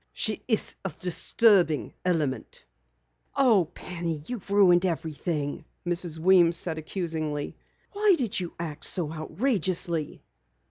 She 0.13 0.41
is 0.47 0.77
a 0.83 0.89
disturbing 0.99 1.93
element." 2.03 2.65
"Oh, 3.35 3.65
Penny, 3.75 4.23
you've 4.25 4.49
ruined 4.49 4.83
everything," 4.83 5.57
said 5.85 5.93
Mrs. 5.93 6.17
Weems 6.17 6.65
accusingly. 6.65 7.55
"Why 7.91 8.15
do 8.17 8.27
you 8.35 8.55
act 8.59 8.83
so 8.87 9.13
outrageously?" 9.13 10.23